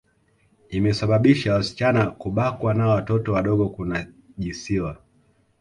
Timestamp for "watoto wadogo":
2.87-3.69